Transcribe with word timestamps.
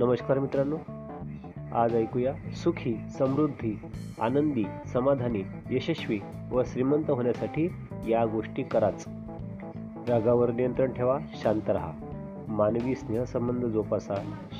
नमस्कार 0.00 0.38
मित्रांनो. 0.38 0.76
आज 1.74 1.94
ऐकूया 1.94 2.34
सुखी 2.52 2.96
समृद्धी 3.18 3.80
आनंदी 4.20 4.64
समाधानी 4.92 5.42
यशस्वी 5.70 6.20
व 6.50 6.62
श्रीमंत 6.66 7.10
होण्यासाठी 7.10 7.72
या 8.08 8.26
गोष्टी 8.26 8.62
कराच. 8.62 9.04
रागावर 10.08 10.50
नियंत्रण 10.50 10.92
ठेवा 10.92 11.18
शांत 11.42 11.70
राहा. 11.70 11.92
मानवी 12.48 12.94
स्नेहसंबंध 12.94 13.64
जोपासा 13.64 14.14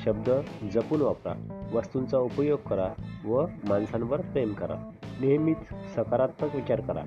शब्द 0.05 0.29
जपून 0.73 1.01
वापरा 1.01 1.33
वस्तूंचा 1.73 2.17
उपयोग 2.17 2.59
करा 2.69 2.89
व 3.25 3.45
माणसांवर 3.69 4.21
प्रेम 4.21 4.53
करा. 4.53 4.75
नेहमीच 5.21 5.57
सकारात्मक 5.95 6.55
विचार 6.55 6.81
करा. 6.81 7.01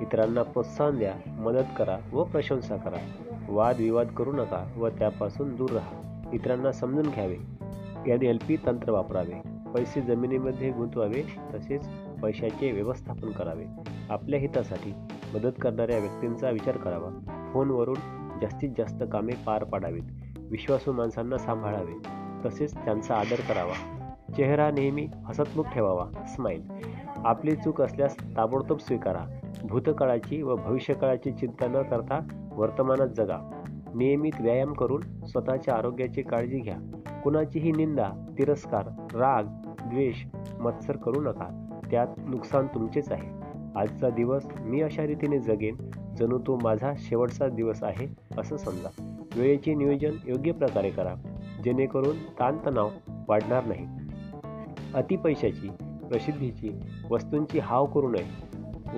इतरांना 0.00 0.42
प्रोत्साहन 0.42 0.98
द्या 0.98 1.30
मदत 1.40 1.66
करा 1.78 1.98
व 2.12 2.24
प्रशंसा 2.24 2.76
करा. 2.76 2.98
वादविवाद 3.48 4.06
करू 4.06 4.32
नका 4.32 4.72
व 4.76 4.88
त्यापासून 4.88 5.56
दूर 5.56 5.70
राहा. 5.70 6.24
इतरांना 6.32 6.72
समजून 6.72 7.10
घ्यावे. 7.10 7.36
एन 8.06 8.22
एल 8.22 8.38
पी 8.48 8.56
तंत्र 8.66 8.90
वापरावे 8.90 9.58
पैसे 9.74 10.00
जमिनीमध्ये 10.00 10.70
गुंतवावे 10.70 11.22
तसेच 11.54 11.88
पैशाचे 12.22 12.72
व्यवस्थापन 12.72 13.30
करावे. 13.30 13.64
आपल्या 14.10 14.40
हितासाठी 14.40 14.94
मदत 15.34 15.52
करणाऱ्या 15.62 15.98
व्यक्तींचा 15.98 16.50
विचार 16.50 16.76
करावा. 16.76 17.48
फोनवरून 17.52 17.96
जास्तीत 18.42 18.70
जास्त 18.78 19.04
कामे 19.12 19.32
पार 19.46 19.64
पाडावीत. 19.64 20.02
विश्वासू 20.38 20.92
माणसांना 20.92 21.38
सांभाळावे. 21.38 21.92
तसेच 22.44 22.74
त्यांचा 22.74 23.14
आदर 23.14 23.40
करावा. 23.40 23.98
चेहरा 24.36 24.70
नेहमी 24.70 25.08
हसतमुख 25.26 25.64
ठेवावा. 25.74 26.24
स्माईल. 26.26 26.70
आपली 27.16 27.56
चूक 27.56 27.82
असल्यास 27.82 28.16
ताबडतोब 28.36 28.78
स्वीकारा. 28.78 29.24
भूतकाळाची 29.64 30.42
व 30.42 30.56
भविष्यकाळाची 30.56 31.32
चिंता 31.32 31.66
न 31.66 31.82
करता 31.82 32.48
वर्तमानात 32.52 33.08
जगा. 33.08 33.62
नियमित 33.94 34.40
व्यायाम 34.40 34.72
करून 34.72 35.02
स्वतःच्या 35.26 35.74
आरोग्याची 35.74 36.22
काळजी 36.22 36.58
घ्या. 36.58 36.76
कुणाचीही 37.24 37.72
निंदा 37.72 38.34
तिरस्कार 38.38 38.86
राग 39.14 39.44
द्वेष 39.88 40.24
मत्सर 40.60 40.96
करू 40.96 41.20
नका. 41.20 41.64
त्यात 41.90 42.06
नुकसान 42.18 42.66
तुमचेच 42.66 43.12
आहे. 43.12 43.38
आजचा 43.76 44.10
दिवस 44.10 44.46
मी 44.60 44.80
अशा 44.80 45.06
रीतीने 45.06 45.38
जगेन 45.38 45.76
जणू 46.18 46.38
तो 46.38 46.58
माझा 46.62 46.92
शेवटचा 46.98 47.48
दिवस 47.48 47.82
आहे 47.82 48.06
असं 48.38 48.56
समजा. 48.56 49.18
वेळेचे 49.36 49.74
नियोजन 49.74 50.10
योग्य 50.26 50.52
प्रकारे 50.52 50.90
करा. 50.90 51.14
जेणेकरून 51.64 52.16
ताणतणाव 52.38 52.88
वाढणार 53.28 53.64
नाही. 53.64 53.86
अतिपैशाची 54.94 55.68
प्रसिद्धीची 56.08 56.80
वस्तूंची 57.10 57.58
हाव 57.58 57.86
करू 57.86 58.08
नये 58.08 58.48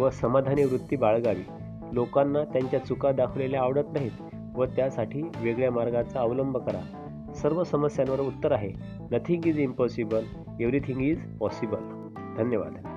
व 0.01 0.11
समाधानी 0.11 0.65
वृत्ती 0.65 0.97
बाळगावी. 0.97 1.45
लोकांना 1.93 2.45
त्यांच्या 2.45 2.85
चुका 2.85 3.13
दाखवलेल्या 3.13 3.61
आवडत 3.61 3.93
नाहीत 3.93 4.35
व 4.57 4.65
त्यासाठी 4.65 5.23
वेगळ्या 5.23 5.73
मार्गाचा 5.73 6.21
अवलंब 6.21 6.57
करा. 6.57 7.10
सर्व 7.35 7.65
समस्यांवर 7.65 8.21
उत्तर 8.21 8.53
आहे. 8.53 8.73
Nothing 9.11 9.47
is 9.47 9.59
impossible 9.59 10.25
everything 10.61 11.03
is 11.03 11.39
possible 11.39 12.11
धन्यवाद. 12.37 12.90